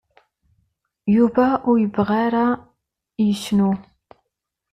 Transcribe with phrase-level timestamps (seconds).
[1.15, 2.45] Yuba ur yebɣa ara
[3.25, 3.71] yecnu.